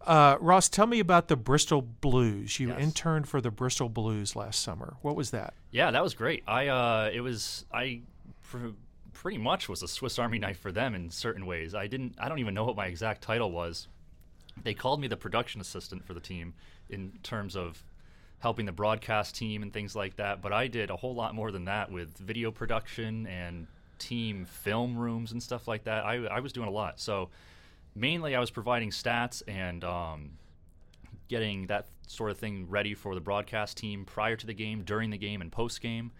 Uh, 0.00 0.38
Ross, 0.40 0.70
tell 0.70 0.86
me 0.86 0.98
about 0.98 1.28
the 1.28 1.36
Bristol 1.36 1.82
Blues. 1.82 2.58
You 2.58 2.68
Yes. 2.68 2.80
interned 2.80 3.28
for 3.28 3.42
the 3.42 3.50
Bristol 3.50 3.90
Blues 3.90 4.34
last 4.34 4.60
summer. 4.62 4.96
What 5.02 5.14
was 5.14 5.30
that? 5.32 5.52
Yeah, 5.72 5.90
that 5.90 6.02
was 6.02 6.14
great. 6.14 6.42
I 6.46 6.68
uh, 6.68 7.10
it 7.12 7.20
was 7.20 7.66
I 7.70 8.00
pr- 8.48 8.68
pretty 9.12 9.36
much 9.38 9.68
was 9.68 9.82
a 9.82 9.88
Swiss 9.88 10.18
Army 10.18 10.38
knife 10.38 10.58
for 10.58 10.72
them 10.72 10.94
in 10.94 11.10
certain 11.10 11.44
ways. 11.44 11.74
I 11.74 11.86
didn't 11.86 12.14
I 12.18 12.28
don't 12.30 12.38
even 12.38 12.54
know 12.54 12.64
what 12.64 12.76
my 12.76 12.86
exact 12.86 13.20
title 13.22 13.50
was. 13.52 13.88
They 14.62 14.74
called 14.74 15.00
me 15.00 15.08
the 15.08 15.16
production 15.16 15.60
assistant 15.60 16.04
for 16.04 16.14
the 16.14 16.20
team 16.20 16.54
in 16.88 17.12
terms 17.22 17.56
of 17.56 17.84
helping 18.42 18.66
the 18.66 18.72
broadcast 18.72 19.36
team 19.36 19.62
and 19.62 19.72
things 19.72 19.94
like 19.94 20.16
that, 20.16 20.42
but 20.42 20.52
I 20.52 20.66
did 20.66 20.90
a 20.90 20.96
whole 20.96 21.14
lot 21.14 21.34
more 21.34 21.52
than 21.52 21.66
that 21.66 21.92
with 21.92 22.16
video 22.18 22.50
production 22.50 23.26
and 23.28 23.68
team 24.00 24.44
film 24.44 24.98
rooms 24.98 25.30
and 25.30 25.40
stuff 25.40 25.68
like 25.68 25.84
that. 25.84 26.04
I, 26.04 26.24
I 26.26 26.40
was 26.40 26.52
doing 26.52 26.66
a 26.66 26.72
lot. 26.72 26.98
So 26.98 27.30
mainly 27.94 28.34
I 28.34 28.40
was 28.40 28.50
providing 28.50 28.90
stats 28.90 29.42
and 29.46 29.84
um, 29.84 30.30
getting 31.28 31.68
that 31.68 31.86
sort 32.08 32.32
of 32.32 32.38
thing 32.38 32.66
ready 32.68 32.94
for 32.94 33.14
the 33.14 33.20
broadcast 33.20 33.76
team 33.76 34.04
prior 34.04 34.34
to 34.34 34.46
the 34.46 34.54
game, 34.54 34.82
during 34.82 35.10
the 35.10 35.18
game, 35.18 35.40
and 35.40 35.52
post 35.52 35.80
game. 35.80 36.10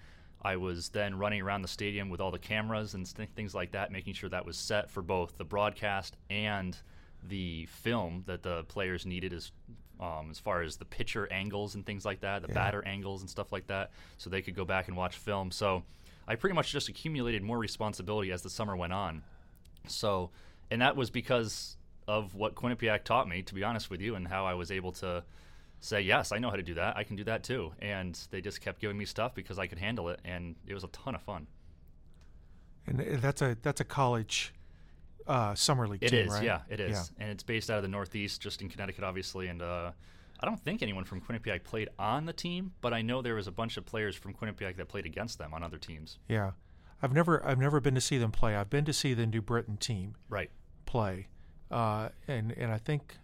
I 0.43 0.57
was 0.57 0.89
then 0.91 1.19
running 1.19 1.43
around 1.43 1.63
the 1.63 1.69
stadium 1.69 2.09
with 2.09 2.21
all 2.21 2.31
the 2.31 2.39
cameras 2.39 2.95
and 2.95 3.07
st- 3.07 3.35
things 3.35 3.55
like 3.55 3.73
that, 3.73 3.91
making 3.93 4.15
sure 4.15 4.31
that 4.31 4.47
was 4.47 4.57
set 4.57 4.91
for 4.91 5.03
both 5.03 5.37
the 5.39 5.45
broadcast 5.45 6.17
and 6.31 6.77
the 7.23 7.67
film 7.67 8.25
that 8.27 8.43
the 8.43 8.65
players 8.65 9.07
needed 9.07 9.33
as 9.33 9.53
um, 10.01 10.29
as 10.33 10.39
far 10.41 10.63
as 10.63 10.77
the 10.79 10.85
pitcher 10.85 11.31
angles 11.33 11.77
and 11.77 11.87
things 11.87 12.05
like 12.05 12.21
that, 12.23 12.43
the 12.43 12.49
Yeah. 12.49 12.55
batter 12.55 12.85
angles 12.85 13.21
and 13.21 13.31
stuff 13.31 13.53
like 13.53 13.69
that, 13.69 13.93
so 14.19 14.29
they 14.29 14.43
could 14.43 14.57
go 14.57 14.65
back 14.65 14.89
and 14.89 14.97
watch 14.97 15.17
film. 15.17 15.53
So 15.53 15.85
I 16.27 16.35
pretty 16.35 16.55
much 16.57 16.73
just 16.73 16.89
accumulated 16.89 17.43
more 17.43 17.59
responsibility 17.59 18.33
as 18.33 18.43
the 18.43 18.51
summer 18.51 18.75
went 18.75 18.93
on. 18.93 19.23
So, 19.87 20.31
and 20.73 20.81
that 20.83 20.97
was 20.97 21.11
because 21.11 21.77
of 22.09 22.35
what 22.35 22.57
Quinnipiac 22.57 23.05
taught 23.05 23.29
me, 23.29 23.43
to 23.43 23.55
be 23.55 23.63
honest 23.63 23.91
with 23.91 24.01
you, 24.01 24.17
and 24.17 24.27
how 24.27 24.45
I 24.45 24.55
was 24.55 24.73
able 24.73 24.91
to 24.93 25.23
say, 25.79 26.01
yes, 26.01 26.33
I 26.33 26.39
know 26.39 26.51
how 26.51 26.57
to 26.57 26.63
do 26.65 26.75
that. 26.75 26.97
I 26.97 27.05
can 27.05 27.15
do 27.15 27.25
that 27.25 27.45
too. 27.45 27.73
And 27.81 28.19
they 28.33 28.41
just 28.41 28.61
kept 28.61 28.81
giving 28.81 28.99
me 28.99 29.05
stuff 29.05 29.35
because 29.37 29.59
I 29.59 29.69
could 29.69 29.79
handle 29.79 30.09
it, 30.09 30.21
and 30.25 30.57
it 30.67 30.75
was 30.75 30.83
a 30.83 30.89
ton 30.89 31.15
of 31.15 31.23
fun. 31.23 31.47
And 32.89 33.01
uh, 33.01 33.05
that's 33.19 33.41
a 33.43 33.57
that's 33.63 33.81
a 33.81 33.85
college 33.85 34.53
uh, 35.27 35.55
summer 35.55 35.87
league 35.89 36.03
It 36.03 36.11
team, 36.11 36.27
is, 36.27 36.33
right? 36.33 36.43
yeah, 36.45 36.61
it 36.69 36.81
is, 36.81 36.91
Yeah. 36.93 37.23
and 37.25 37.31
it's 37.31 37.43
based 37.43 37.71
out 37.71 37.77
of 37.79 37.83
the 37.83 37.89
Northeast, 37.89 38.41
just 38.41 38.61
in 38.63 38.69
Connecticut, 38.69 39.05
obviously. 39.05 39.49
And 39.49 39.63
uh, 39.63 39.93
I 40.41 40.47
don't 40.47 40.61
think 40.63 40.83
anyone 40.83 41.05
from 41.05 41.21
Quinnipiac 41.21 41.65
played 41.65 41.89
on 41.99 42.27
the 42.27 42.33
team, 42.33 42.73
but 42.81 42.93
I 42.93 43.03
know 43.03 43.23
there 43.23 43.35
was 43.37 43.47
a 43.47 43.53
bunch 43.53 43.77
of 43.77 43.87
players 43.87 44.17
from 44.17 44.35
Quinnipiac 44.35 44.77
that 44.77 44.89
played 44.89 45.07
against 45.07 45.39
them 45.39 45.55
on 45.55 45.63
other 45.63 45.79
teams. 45.79 46.19
Yeah, 46.29 46.53
I've 47.03 47.13
never 47.13 47.45
I've 47.47 47.59
never 47.59 47.81
been 47.81 47.95
to 47.95 48.01
see 48.01 48.19
them 48.19 48.33
play. 48.33 48.57
I've 48.57 48.71
been 48.71 48.85
to 48.87 48.93
see 48.93 49.15
the 49.15 49.27
New 49.27 49.43
Britain 49.43 49.77
team 49.77 50.15
Right. 50.29 50.51
play, 50.87 51.29
uh, 51.71 52.09
and 52.29 52.53
and 52.53 52.71
I 52.73 52.79
think 52.79 53.17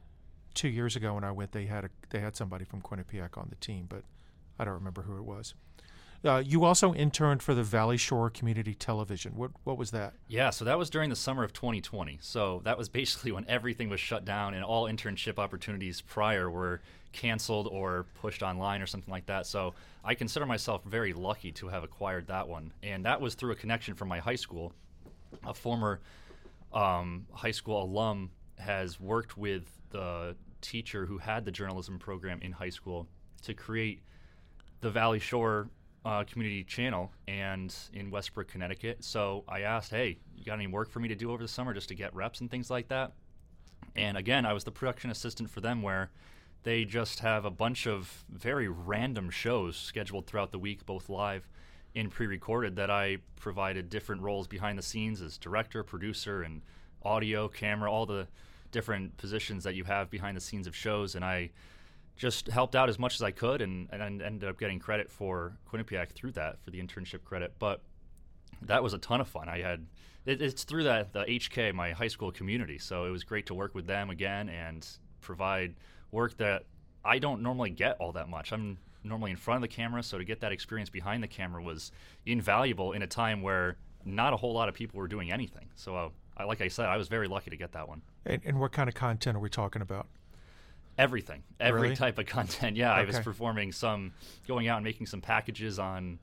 two 0.55 0.69
years 0.69 0.97
ago 0.97 1.15
when 1.15 1.25
I 1.25 1.31
went, 1.33 1.53
they 1.53 1.67
had 1.67 1.85
a 1.85 1.91
they 2.11 2.21
had 2.21 2.37
somebody 2.37 2.65
from 2.65 2.83
Quinnipiac 2.83 3.37
on 3.39 3.49
the 3.51 3.57
team, 3.57 3.87
but 3.89 4.03
I 4.59 4.65
don't 4.65 4.75
remember 4.75 5.03
who 5.03 5.17
it 5.19 5.25
was. 5.25 5.55
Uh, 6.25 6.43
you 6.45 6.65
also 6.65 6.93
interned 6.95 7.43
for 7.43 7.55
the 7.55 7.63
Valley 7.63 7.97
Shore 7.97 8.29
Community 8.29 8.75
Television. 8.75 9.37
What 9.37 9.53
what 9.65 9.79
was 9.79 9.93
that? 9.93 10.15
Yeah, 10.27 10.51
so 10.51 10.65
that 10.65 10.77
was 10.77 10.91
during 10.91 11.11
the 11.11 11.17
summer 11.17 11.45
of 11.45 11.53
2020. 11.53 12.19
So 12.21 12.61
that 12.65 12.77
was 12.77 12.89
basically 13.01 13.33
when 13.33 13.45
everything 13.49 13.89
was 13.89 14.01
shut 14.01 14.25
down 14.25 14.55
and 14.55 14.65
all 14.65 14.85
internship 14.85 15.39
opportunities 15.39 16.01
prior 16.01 16.51
were 16.51 16.81
canceled 17.13 17.69
or 17.69 18.07
pushed 18.21 18.43
online 18.43 18.83
or 18.83 18.87
something 18.87 19.11
like 19.11 19.27
that. 19.27 19.47
So 19.47 19.75
I 20.05 20.15
consider 20.15 20.45
myself 20.45 20.85
very 20.85 21.13
lucky 21.13 21.53
to 21.53 21.69
have 21.69 21.85
acquired 21.85 22.27
that 22.27 22.49
one. 22.49 22.73
And 22.83 23.05
that 23.05 23.21
was 23.21 23.35
through 23.35 23.53
a 23.53 23.57
connection 23.57 23.95
from 23.95 24.09
my 24.09 24.19
high 24.19 24.37
school. 24.37 24.73
A 25.47 25.55
former 25.55 26.01
um, 26.73 27.27
high 27.33 27.51
school 27.51 27.83
alum 27.83 28.31
has 28.59 29.01
worked 29.01 29.37
with 29.37 29.71
the 29.91 30.37
teacher 30.61 31.07
who 31.07 31.19
had 31.19 31.45
the 31.45 31.51
journalism 31.51 31.99
program 31.99 32.41
in 32.43 32.53
high 32.53 32.71
school 32.71 33.07
to 33.43 33.55
create 33.55 34.03
the 34.81 34.91
Valley 34.91 35.19
Shore 35.19 35.69
uh, 36.05 36.25
community 36.25 36.65
channel 36.65 37.13
and 37.27 37.75
in 37.93 38.11
Westbrook, 38.11 38.49
Connecticut. 38.49 39.05
So 39.05 39.45
I 39.49 39.63
asked, 39.63 39.91
hey, 39.91 40.19
you 40.37 40.45
got 40.45 40.55
any 40.55 40.67
work 40.67 40.91
for 40.91 41.01
me 41.01 41.09
to 41.09 41.15
do 41.15 41.31
over 41.31 41.43
the 41.43 41.49
summer 41.49 41.75
just 41.75 41.89
to 41.89 41.95
get 41.95 42.15
reps 42.15 42.41
and 42.41 42.51
things 42.51 42.71
like 42.71 42.89
that? 42.89 43.13
And 43.97 44.17
again, 44.17 44.47
I 44.47 44.53
was 44.53 44.65
the 44.65 44.71
production 44.71 45.11
assistant 45.11 45.51
for 45.51 45.61
them 45.61 45.83
where 45.83 46.11
they 46.63 46.85
just 46.85 47.21
have 47.21 47.45
a 47.45 47.51
bunch 47.51 47.87
of 47.87 48.25
very 48.29 48.69
random 48.69 49.31
shows 49.31 49.77
scheduled 49.77 50.27
throughout 50.27 50.53
the 50.53 50.59
week, 50.59 50.87
both 50.87 51.09
live 51.09 51.49
and 51.95 52.11
pre 52.11 52.27
recorded, 52.27 52.77
that 52.77 52.91
I 52.91 53.19
provided 53.37 53.89
different 53.89 54.23
roles 54.23 54.47
behind 54.47 54.79
the 54.79 54.83
scenes 54.83 55.21
as 55.21 55.39
director, 55.39 55.83
producer, 55.83 56.43
and 56.43 56.63
audio, 57.03 57.49
camera, 57.49 57.91
all 57.91 58.07
the 58.07 58.29
different 58.71 59.17
positions 59.17 59.65
that 59.65 59.75
you 59.75 59.85
have 59.85 60.11
behind 60.11 60.37
the 60.37 60.41
scenes 60.41 60.67
of 60.67 60.77
shows. 60.77 61.15
And 61.15 61.25
I 61.25 61.51
just 62.19 62.49
helped 62.49 62.75
out 62.75 62.89
as 62.89 62.99
much 62.99 63.15
as 63.15 63.23
I 63.23 63.31
could 63.31 63.63
and, 63.63 63.89
and 63.93 64.21
ended 64.21 64.49
up 64.49 64.59
getting 64.59 64.81
credit 64.81 65.09
for 65.09 65.57
Quinnipiac 65.73 66.11
through 66.11 66.33
that 66.33 66.61
for 66.63 66.71
the 66.71 66.83
internship 66.83 67.25
credit. 67.25 67.55
But 67.59 67.81
that 68.63 68.83
was 68.83 68.93
a 68.93 68.99
ton 68.99 69.21
of 69.21 69.29
fun. 69.29 69.49
I 69.49 69.61
had 69.61 69.87
it, 70.27 70.43
it's 70.43 70.65
through 70.65 70.83
that 70.85 71.13
the 71.13 71.25
HK, 71.25 71.73
my 71.75 71.93
high 71.93 72.09
school 72.09 72.33
community. 72.33 72.77
So 72.77 73.05
it 73.05 73.11
was 73.11 73.23
great 73.23 73.47
to 73.47 73.55
work 73.55 73.75
with 73.75 73.87
them 73.87 74.11
again 74.11 74.49
and 74.49 74.87
provide 75.21 75.75
work 76.11 76.37
that 76.39 76.65
I 77.05 77.21
don't 77.21 77.41
normally 77.41 77.71
get 77.71 77.97
all 78.01 78.13
that 78.13 78.29
much. 78.29 78.53
I'm 78.53 78.79
normally 79.05 79.31
in 79.31 79.37
front 79.37 79.57
of 79.57 79.63
the 79.63 79.75
camera, 79.75 80.03
so 80.03 80.19
to 80.19 80.25
get 80.25 80.41
that 80.41 80.51
experience 80.51 80.91
behind 80.91 81.23
the 81.23 81.29
camera 81.29 81.63
was 81.63 81.93
invaluable 82.27 82.93
in 82.93 83.03
a 83.03 83.07
time 83.07 83.43
where 83.43 83.77
not 84.05 84.33
a 84.33 84.37
whole 84.37 84.53
lot 84.53 84.69
of 84.69 84.75
people 84.75 84.99
were 84.99 85.09
doing 85.09 85.31
anything. 85.31 85.69
So, 85.77 85.97
uh, 85.97 86.09
I, 86.37 86.45
like 86.45 86.61
I 86.61 86.69
said, 86.69 86.87
I 86.87 86.97
was 86.97 87.09
very 87.09 87.29
lucky 87.29 87.51
to 87.51 87.57
get 87.57 87.73
that 87.73 87.89
one. 87.89 88.03
And, 88.25 88.43
and 88.45 88.61
what 88.61 88.73
kind 88.73 88.89
of 88.89 88.95
content 88.95 89.37
are 89.37 89.41
we 89.41 89.49
talking 89.49 89.83
about? 89.83 90.07
Everything, 90.99 91.45
every 91.61 91.81
Really? 91.83 91.97
type 91.97 92.19
of 92.19 92.27
content. 92.27 92.77
Yeah, 92.77 92.93
I 92.93 93.05
was 93.05 93.21
performing 93.21 93.71
some, 93.71 94.13
going 94.49 94.67
out 94.67 94.79
and 94.79 94.85
making 94.85 95.07
some 95.07 95.21
packages 95.21 95.79
on 95.79 96.19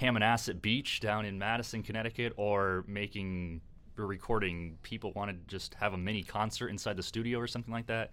Hammonasset 0.00 0.60
Beach 0.60 0.98
down 1.00 1.24
in 1.24 1.38
Madison, 1.38 1.82
Connecticut, 1.84 2.32
or 2.36 2.84
making 2.88 3.60
or 3.96 4.06
recording. 4.06 4.76
People 4.82 5.12
wanted 5.12 5.40
to 5.46 5.46
just 5.56 5.74
have 5.74 5.92
a 5.94 5.96
mini 5.96 6.22
concert 6.24 6.68
inside 6.68 6.96
the 6.96 7.02
studio 7.02 7.38
or 7.38 7.46
something 7.46 7.72
like 7.72 7.86
that. 7.86 8.10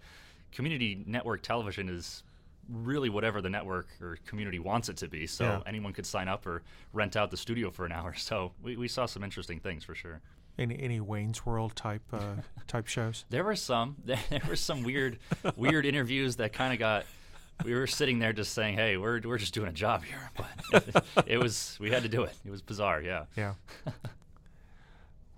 Community 0.52 1.02
network 1.06 1.42
television 1.42 1.88
is 1.88 2.22
really 2.68 3.08
whatever 3.08 3.40
the 3.40 3.50
network 3.50 3.88
or 4.00 4.18
community 4.26 4.58
wants 4.58 4.88
it 4.88 4.96
to 4.98 5.08
be. 5.08 5.26
So 5.26 5.44
Yeah. 5.44 5.62
anyone 5.66 5.92
could 5.92 6.06
sign 6.06 6.26
up 6.28 6.46
or 6.46 6.62
rent 6.92 7.16
out 7.16 7.30
the 7.30 7.36
studio 7.36 7.70
for 7.70 7.84
an 7.84 7.92
hour. 7.92 8.14
So 8.18 8.52
we, 8.62 8.76
we 8.76 8.88
saw 8.88 9.06
some 9.06 9.22
interesting 9.24 9.60
things 9.60 9.84
for 9.84 9.94
sure. 9.94 10.20
Any 10.58 10.78
any 10.80 11.00
Wayne's 11.00 11.44
World 11.44 11.76
type 11.76 12.02
uh, 12.12 12.36
type 12.66 12.86
shows? 12.86 13.24
There 13.30 13.44
were 13.44 13.56
some. 13.56 13.96
There 14.06 14.42
were 14.48 14.56
some 14.56 14.82
weird, 14.82 15.18
weird 15.56 15.86
interviews 15.86 16.36
that 16.36 16.52
kind 16.52 16.72
of 16.72 16.78
got. 16.78 17.04
We 17.64 17.74
were 17.74 17.86
sitting 17.86 18.18
there 18.18 18.32
just 18.32 18.52
saying, 18.52 18.76
"Hey, 18.76 18.96
we're 18.96 19.20
we're 19.20 19.38
just 19.38 19.54
doing 19.54 19.68
a 19.68 19.72
job 19.72 20.04
here," 20.04 20.30
but 20.72 21.04
it, 21.26 21.38
was 21.38 21.76
we 21.80 21.90
had 21.90 22.02
to 22.02 22.08
do 22.08 22.22
it. 22.22 22.34
It 22.44 22.50
was 22.50 22.62
bizarre, 22.62 23.00
yeah. 23.00 23.24
Yeah. 23.36 23.54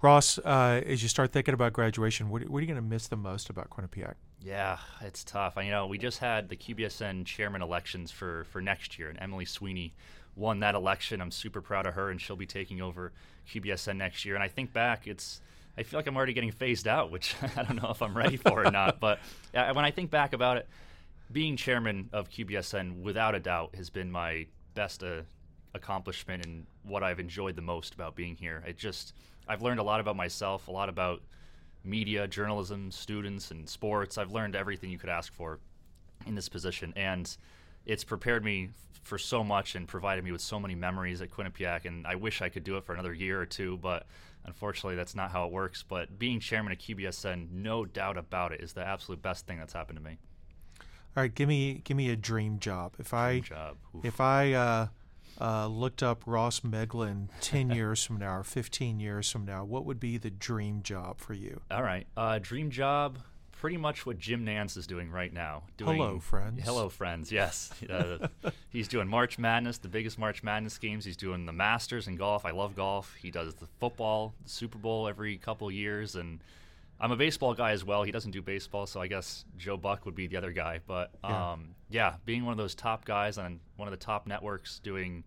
Ross, 0.00 0.38
uh, 0.38 0.80
as 0.86 1.02
you 1.02 1.08
start 1.08 1.32
thinking 1.32 1.54
about 1.54 1.72
graduation, 1.72 2.28
what, 2.28 2.48
what 2.48 2.58
are 2.58 2.60
you 2.60 2.68
going 2.68 2.76
to 2.76 2.88
miss 2.88 3.08
the 3.08 3.16
most 3.16 3.50
about 3.50 3.68
Quinnipiac? 3.68 4.14
Yeah, 4.40 4.78
it's 5.00 5.24
tough. 5.24 5.54
I 5.56 5.62
you 5.62 5.70
know 5.72 5.86
we 5.86 5.98
just 5.98 6.18
had 6.18 6.48
the 6.48 6.56
QBSN 6.56 7.24
chairman 7.26 7.62
elections 7.62 8.10
for 8.12 8.44
for 8.44 8.60
next 8.60 8.98
year, 8.98 9.08
and 9.08 9.18
Emily 9.20 9.44
Sweeney 9.44 9.94
won 10.38 10.60
that 10.60 10.74
election. 10.74 11.20
I'm 11.20 11.30
super 11.30 11.60
proud 11.60 11.86
of 11.86 11.94
her, 11.94 12.10
and 12.10 12.20
she'll 12.20 12.36
be 12.36 12.46
taking 12.46 12.80
over 12.80 13.12
QBSN 13.52 13.96
next 13.96 14.24
year. 14.24 14.34
And 14.34 14.42
I 14.42 14.48
think 14.48 14.72
back, 14.72 15.06
it's 15.06 15.40
I 15.76 15.82
feel 15.82 15.98
like 15.98 16.06
I'm 16.06 16.16
already 16.16 16.32
getting 16.32 16.50
phased 16.50 16.88
out, 16.88 17.10
which 17.10 17.34
I 17.56 17.62
don't 17.62 17.80
know 17.82 17.90
if 17.90 18.02
I'm 18.02 18.16
ready 18.16 18.36
for 18.36 18.64
or 18.64 18.70
not. 18.70 19.00
But 19.08 19.18
uh, 19.54 19.72
when 19.72 19.84
I 19.84 19.90
think 19.90 20.10
back 20.10 20.32
about 20.32 20.56
it, 20.56 20.68
being 21.30 21.56
chairman 21.56 22.08
of 22.12 22.30
QBSN 22.30 23.02
without 23.02 23.34
a 23.34 23.40
doubt 23.40 23.74
has 23.74 23.90
been 23.90 24.10
my 24.10 24.46
best 24.74 25.02
uh, 25.02 25.22
accomplishment 25.74 26.46
and 26.46 26.66
what 26.82 27.02
I've 27.02 27.20
enjoyed 27.20 27.54
the 27.54 27.62
most 27.62 27.94
about 27.94 28.16
being 28.16 28.36
here. 28.36 28.62
It 28.66 28.76
just 28.76 29.12
I've 29.46 29.62
learned 29.62 29.80
a 29.80 29.82
lot 29.82 30.00
about 30.00 30.16
myself, 30.16 30.68
a 30.68 30.70
lot 30.70 30.88
about 30.88 31.22
media, 31.84 32.26
journalism, 32.26 32.90
students, 32.90 33.50
and 33.50 33.68
sports. 33.68 34.18
I've 34.18 34.32
learned 34.32 34.56
everything 34.56 34.90
you 34.90 34.98
could 34.98 35.08
ask 35.08 35.32
for 35.32 35.58
in 36.26 36.34
this 36.34 36.48
position, 36.48 36.92
and 36.96 37.34
it's 37.88 38.04
prepared 38.04 38.44
me 38.44 38.68
for 39.02 39.18
so 39.18 39.42
much 39.42 39.74
and 39.74 39.88
provided 39.88 40.22
me 40.22 40.30
with 40.30 40.42
so 40.42 40.60
many 40.60 40.74
memories 40.74 41.22
at 41.22 41.30
Quinnipiac. 41.30 41.86
And 41.86 42.06
I 42.06 42.14
wish 42.14 42.42
I 42.42 42.50
could 42.50 42.62
do 42.62 42.76
it 42.76 42.84
for 42.84 42.92
another 42.92 43.14
year 43.14 43.40
or 43.40 43.46
two, 43.46 43.78
but 43.78 44.06
unfortunately, 44.44 44.94
that's 44.94 45.14
not 45.14 45.32
how 45.32 45.46
it 45.46 45.52
works. 45.52 45.82
But 45.82 46.18
being 46.18 46.38
chairman 46.38 46.72
of 46.72 46.78
QBSN, 46.78 47.50
no 47.50 47.86
doubt 47.86 48.18
about 48.18 48.52
it, 48.52 48.60
is 48.60 48.74
the 48.74 48.86
absolute 48.86 49.22
best 49.22 49.46
thing 49.46 49.58
that's 49.58 49.72
happened 49.72 49.98
to 49.98 50.04
me. 50.04 50.18
All 51.16 51.22
right, 51.22 51.34
give 51.34 51.48
me 51.48 51.80
give 51.84 51.96
me 51.96 52.10
a 52.10 52.16
dream 52.16 52.58
job. 52.58 52.92
If 52.98 53.14
I 53.14 53.36
Good 53.36 53.44
job. 53.44 53.76
If 54.04 54.20
I 54.20 54.52
uh, 54.52 54.86
uh, 55.40 55.66
looked 55.66 56.02
up 56.02 56.22
Ross 56.26 56.60
Meglin 56.60 57.28
ten 57.40 57.70
years 57.70 58.04
from 58.04 58.18
now 58.18 58.36
or 58.36 58.44
fifteen 58.44 59.00
years 59.00 59.30
from 59.30 59.46
now, 59.46 59.64
what 59.64 59.86
would 59.86 59.98
be 59.98 60.18
the 60.18 60.30
dream 60.30 60.82
job 60.82 61.18
for 61.18 61.32
you? 61.32 61.62
All 61.70 61.82
right. 61.82 62.06
Uh, 62.16 62.38
dream 62.40 62.70
job, 62.70 63.18
pretty 63.60 63.76
much 63.76 64.06
what 64.06 64.18
Jim 64.18 64.46
Nantz 64.46 64.76
is 64.76 64.86
doing 64.86 65.10
right 65.10 65.32
now. 65.32 65.64
Doing, 65.76 65.96
Hello, 65.98 66.18
friends. 66.20 66.60
Hello, 66.64 66.88
friends. 66.88 67.30
Yes. 67.32 67.70
Uh, 67.90 68.28
he's 68.70 68.86
doing 68.88 69.08
March 69.08 69.38
Madness, 69.38 69.78
the 69.78 69.88
biggest 69.88 70.18
March 70.18 70.42
Madness 70.42 70.78
games. 70.78 71.04
He's 71.04 71.16
doing 71.16 71.46
the 71.46 71.52
Masters 71.52 72.06
in 72.06 72.16
golf. 72.16 72.44
I 72.44 72.50
love 72.50 72.76
golf. 72.76 73.14
He 73.20 73.30
does 73.30 73.54
the 73.54 73.66
football, 73.80 74.34
the 74.44 74.48
Super 74.50 74.78
Bowl 74.78 75.08
every 75.08 75.36
couple 75.38 75.70
years. 75.70 76.14
And 76.16 76.40
I'm 77.00 77.10
a 77.10 77.16
baseball 77.16 77.54
guy 77.54 77.70
as 77.72 77.84
well. 77.84 78.02
He 78.02 78.12
doesn't 78.12 78.30
do 78.32 78.42
baseball, 78.42 78.86
so 78.86 79.00
I 79.00 79.06
guess 79.06 79.44
Joe 79.56 79.76
Buck 79.76 80.04
would 80.04 80.14
be 80.14 80.26
the 80.26 80.36
other 80.36 80.52
guy. 80.52 80.80
But 80.86 81.10
Yeah. 81.24 81.52
um, 81.52 81.74
yeah, 81.88 82.14
being 82.24 82.44
one 82.44 82.52
of 82.52 82.58
those 82.58 82.74
top 82.74 83.04
guys 83.04 83.38
on 83.38 83.60
one 83.76 83.88
of 83.88 83.92
the 83.92 84.04
top 84.04 84.26
networks 84.26 84.78
doing 84.80 85.24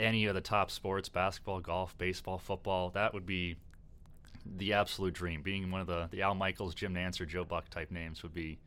any 0.00 0.26
of 0.26 0.34
the 0.34 0.40
top 0.40 0.70
sports 0.70 1.08
basketball, 1.08 1.60
golf, 1.60 1.96
baseball, 1.96 2.38
football 2.38 2.90
that 2.90 3.14
would 3.14 3.26
be 3.26 3.56
the 4.44 4.72
absolute 4.72 5.14
dream. 5.14 5.42
Being 5.42 5.70
one 5.70 5.80
of 5.80 5.86
the, 5.86 6.08
the 6.10 6.22
Al 6.22 6.34
Michaels, 6.34 6.74
Jim 6.74 6.94
Nantz, 6.94 7.20
or 7.20 7.26
Joe 7.26 7.44
Buck 7.44 7.68
type 7.70 7.90
names 7.90 8.22
would 8.22 8.34
be 8.34 8.58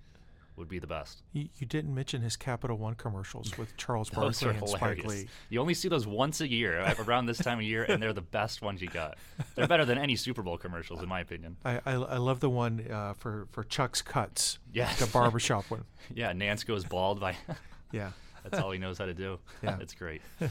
would 0.58 0.70
be 0.70 0.80
the 0.80 0.88
best. 0.88 1.22
You, 1.34 1.50
you 1.58 1.68
didn't 1.68 1.94
mention 1.94 2.22
his 2.22 2.38
Capital 2.38 2.78
One 2.78 2.96
commercials 2.96 3.58
with 3.58 3.76
Charles 3.76 4.10
Barkley 4.12 4.52
and 4.52 4.70
Spike. 4.70 5.04
Lee. 5.04 5.28
You 5.50 5.60
only 5.60 5.74
see 5.74 5.90
those 5.90 6.08
once 6.08 6.40
a 6.40 6.48
year, 6.48 6.80
uh, 6.80 6.94
around 7.06 7.26
this 7.26 7.40
time 7.40 7.58
of 7.58 7.66
year, 7.66 7.84
and 7.84 8.02
they're 8.02 8.14
the 8.14 8.22
best 8.22 8.62
ones 8.62 8.82
you 8.82 8.88
got. 8.88 9.18
They're 9.56 9.68
better 9.68 9.84
than 9.84 9.98
any 9.98 10.16
Super 10.16 10.42
Bowl 10.42 10.58
commercials, 10.58 11.04
in 11.04 11.10
my 11.10 11.20
opinion. 11.20 11.58
I, 11.66 11.82
I, 11.86 11.92
I 11.96 12.18
love 12.20 12.40
the 12.40 12.50
one 12.50 12.86
uh, 12.90 13.16
for, 13.16 13.48
for 13.52 13.66
Chuck's 13.66 14.02
Cuts, 14.02 14.60
Yes. 14.72 14.98
the 14.98 15.08
barbershop 15.08 15.66
one. 15.70 15.84
Yeah, 16.16 16.32
Nantz 16.32 16.66
goes 16.66 16.86
bald 16.86 17.20
by. 17.20 17.36
Yeah. 17.92 18.12
that's 18.44 18.58
all 18.60 18.72
he 18.72 18.80
knows 18.80 18.98
how 18.98 19.08
to 19.08 19.14
do. 19.14 19.40
Yeah. 19.62 19.78
it's 19.82 19.94
great. 19.94 20.22
All 20.42 20.48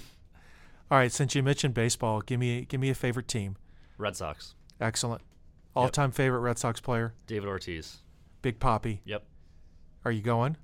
right, 0.98 1.10
since 1.12 1.34
you 1.34 1.42
mentioned 1.42 1.72
baseball, 1.72 2.20
give 2.20 2.38
me 2.40 2.66
give 2.66 2.78
me 2.80 2.90
a 2.90 2.94
favorite 2.94 3.26
team. 3.28 3.56
Red 3.96 4.16
Sox. 4.16 4.54
Excellent. 4.80 5.22
All 5.76 5.88
time 5.88 6.10
favorite 6.12 6.40
Red 6.40 6.58
Sox 6.58 6.80
player, 6.80 7.14
David 7.26 7.48
Ortiz. 7.48 7.98
Big 8.42 8.60
Papi. 8.60 9.00
Yep. 9.04 9.24
Are 10.04 10.12
you 10.12 10.20
going? 10.22 10.56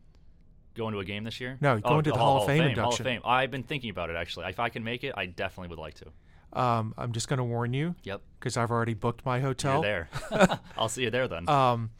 Going 0.77 0.93
to 0.95 1.01
a 1.01 1.05
game 1.05 1.25
this 1.25 1.41
year? 1.41 1.59
No, 1.61 1.79
going 1.81 2.05
to 2.05 2.13
the 2.13 2.17
Hall 2.19 2.43
of 2.43 2.47
Fame 2.47 2.61
Hall 2.61 2.69
induction. 2.69 3.07
of 3.07 3.11
Fame. 3.13 3.21
I've 3.25 3.51
been 3.51 3.65
thinking 3.65 3.91
about 3.91 4.09
it 4.11 4.17
actually. 4.17 4.47
If 4.47 4.61
I 4.61 4.69
can 4.69 4.85
make 4.85 5.03
it, 5.03 5.15
I 5.17 5.27
definitely 5.27 5.69
would 5.71 5.79
like 5.81 5.95
to. 5.95 6.61
Um, 6.61 6.95
I'm 6.99 7.13
just 7.13 7.29
going 7.29 7.39
to 7.39 7.45
warn 7.45 7.73
you 7.73 7.95
Yep. 8.05 8.23
because 8.39 8.57
I've 8.57 8.71
already 8.71 8.95
booked 8.95 9.25
my 9.25 9.41
hotel. 9.41 9.83
You're 9.85 10.09
there. 10.31 10.61
I'll 10.79 10.89
see 10.89 11.03
you 11.03 11.11
there 11.11 11.27
then. 11.29 11.49
Um, 11.49 11.91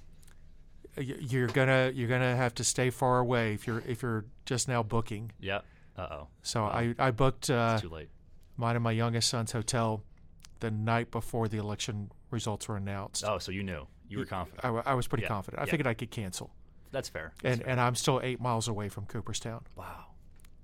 you're 0.99 1.47
gonna 1.47 1.93
you're 1.95 2.09
gonna 2.09 2.35
have 2.37 2.55
to 2.57 2.65
stay 2.65 2.91
far 2.91 3.21
away 3.21 3.55
if 3.55 3.67
you're 3.67 3.83
if 3.87 4.03
you're 4.03 4.25
just 4.45 4.69
now 4.69 4.83
booking. 4.83 5.31
yep. 5.41 5.65
Uh 5.97 6.07
oh. 6.11 6.29
So 6.43 6.65
I 6.65 6.95
I 6.99 7.11
booked 7.11 7.49
uh, 7.49 7.79
too 7.79 7.89
late. 7.89 8.09
mine 8.57 8.75
and 8.77 8.83
my 8.83 8.91
youngest 8.93 9.29
son's 9.29 9.53
hotel 9.53 10.03
the 10.61 10.71
night 10.71 11.11
before 11.11 11.49
the 11.49 11.59
election 11.59 12.11
results 12.31 12.69
were 12.69 12.77
announced. 12.77 13.25
Oh, 13.27 13.39
so 13.39 13.51
you 13.53 13.63
knew. 13.63 13.87
You 14.09 14.19
were 14.19 14.25
confident. 14.25 14.65
I 14.87 14.95
was 14.95 15.07
pretty 15.07 15.23
Yeah, 15.23 15.29
confident. 15.29 15.61
I 15.61 15.65
yeah. 15.67 15.71
figured 15.71 15.87
I 15.87 15.95
could 15.95 16.11
cancel, 16.11 16.51
That's 16.91 17.09
fair. 17.09 17.33
That's 17.43 17.55
and 17.55 17.63
fair. 17.63 17.71
and 17.71 17.81
I'm 17.81 17.95
still 17.95 18.21
eight 18.23 18.41
miles 18.41 18.67
away 18.69 18.89
from 18.89 19.07
Cooperstown. 19.07 19.63
wow. 19.77 20.07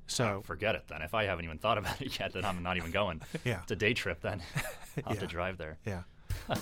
So 0.09 0.39
ah, 0.39 0.47
Forget 0.47 0.75
it 0.77 0.85
then. 0.89 1.03
If 1.03 1.15
I 1.15 1.25
haven't 1.25 1.45
even 1.45 1.59
thought 1.59 1.79
about 1.79 2.01
it 2.01 2.19
yet, 2.21 2.33
then 2.33 2.45
I'm 2.45 2.63
not 2.63 2.77
even 2.77 2.91
going. 2.93 3.23
yeah, 3.45 3.61
It's 3.63 3.73
a 3.73 3.77
day 3.77 3.93
trip 3.95 4.21
then. 4.21 4.41
I'll 5.05 5.11
have 5.15 5.19
to 5.21 5.27
drive 5.27 5.59
there. 5.59 5.79
yeah. 5.85 6.03
All 6.49 6.57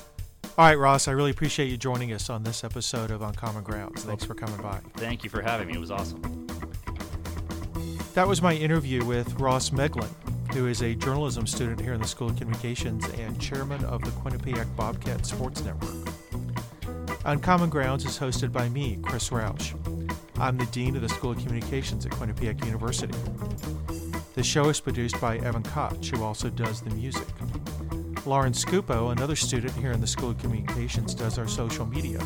right, 0.66 0.78
Ross. 0.78 1.08
I 1.08 1.12
really 1.12 1.30
appreciate 1.32 1.66
you 1.68 1.76
joining 1.76 2.12
us 2.12 2.30
on 2.30 2.42
this 2.44 2.62
episode 2.64 3.10
of 3.10 3.22
Uncommon 3.22 3.64
Grounds. 3.64 4.04
Thanks 4.04 4.24
for 4.24 4.34
coming 4.34 4.60
by. 4.62 4.78
Thank 4.94 5.24
you 5.24 5.30
for 5.30 5.42
having 5.42 5.66
me. 5.68 5.74
It 5.74 5.80
was 5.80 5.90
awesome. 5.90 6.46
That 8.14 8.28
was 8.28 8.40
my 8.40 8.54
interview 8.54 9.04
with 9.04 9.32
Ross 9.40 9.70
Meglin. 9.70 10.08
Who 10.54 10.68
is 10.68 10.82
a 10.82 10.94
journalism 10.94 11.48
student 11.48 11.80
here 11.80 11.94
in 11.94 12.00
the 12.00 12.06
School 12.06 12.28
of 12.28 12.36
Communications 12.36 13.04
and 13.18 13.40
chairman 13.40 13.84
of 13.86 14.00
the 14.02 14.10
Quinnipiac 14.12 14.66
Bobcat 14.76 15.26
Sports 15.26 15.64
Network. 15.64 16.08
Uncommon 17.24 17.68
Grounds 17.68 18.04
is 18.04 18.16
hosted 18.16 18.52
by 18.52 18.68
me, 18.68 18.96
Chris 19.02 19.30
Roush. 19.30 19.74
I'm 20.38 20.56
the 20.56 20.66
Dean 20.66 20.94
of 20.94 21.02
the 21.02 21.08
School 21.08 21.32
of 21.32 21.38
Communications 21.38 22.06
at 22.06 22.12
Quinnipiac 22.12 22.64
University. 22.64 23.18
The 24.36 24.44
show 24.44 24.68
is 24.68 24.78
produced 24.78 25.20
by 25.20 25.38
Evan 25.38 25.64
Koch, 25.64 26.06
who 26.06 26.22
also 26.22 26.50
does 26.50 26.82
the 26.82 26.90
music. 26.90 27.26
Lauren 28.24 28.52
Scupo, 28.52 29.10
another 29.10 29.34
student 29.34 29.74
here 29.74 29.90
in 29.90 30.00
the 30.00 30.06
School 30.06 30.30
of 30.30 30.38
Communications, 30.38 31.16
does 31.16 31.36
our 31.36 31.48
social 31.48 31.84
media. 31.84 32.24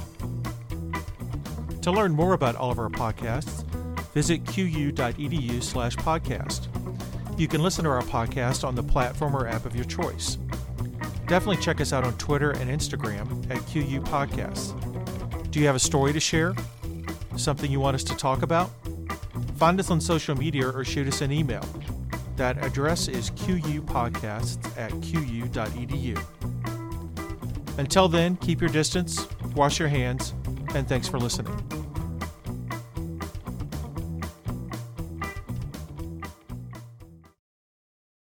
To 1.81 1.91
learn 1.91 2.13
more 2.13 2.35
about 2.35 2.57
all 2.57 2.71
of 2.71 2.79
our 2.79 2.91
podcasts, 2.91 3.65
visit 4.13 4.45
qu.edu 4.45 5.63
slash 5.63 5.97
podcast. 5.97 6.68
You 7.39 7.47
can 7.47 7.63
listen 7.63 7.85
to 7.85 7.91
our 7.91 8.03
podcast 8.03 8.67
on 8.67 8.75
the 8.75 8.83
platform 8.83 9.37
or 9.37 9.47
app 9.47 9.65
of 9.65 9.77
your 9.77 9.85
choice. 9.85 10.39
Definitely 11.29 11.59
check 11.59 11.81
us 11.81 11.93
out 11.93 12.03
on 12.03 12.15
Twitter 12.19 12.51
and 12.51 12.69
Instagram 12.69 13.49
at 13.49 13.65
QU 13.67 14.01
Podcasts. 14.01 14.73
Do 15.53 15.61
you 15.61 15.67
have 15.67 15.77
a 15.77 15.79
story 15.79 16.13
to 16.13 16.19
share? 16.19 16.57
Something 17.37 17.71
you 17.71 17.79
want 17.79 17.95
us 17.95 18.03
to 18.05 18.17
talk 18.17 18.43
about? 18.43 18.73
Find 19.57 19.79
us 19.79 19.89
on 19.89 20.01
social 20.01 20.35
media 20.35 20.69
or 20.69 20.85
shoot 20.85 21.07
us 21.07 21.21
an 21.21 21.31
email. 21.31 21.65
That 22.35 22.59
address 22.59 23.07
is 23.07 23.31
qupodcasts 23.31 24.77
at 24.77 24.91
qu.edu. 25.01 26.21
Until 27.79 28.09
then, 28.09 28.35
keep 28.39 28.61
your 28.61 28.71
distance, 28.71 29.29
wash 29.55 29.79
your 29.79 29.87
hands, 29.87 30.35
and 30.75 30.89
thanks 30.89 31.07
for 31.07 31.21
listening. 31.21 31.78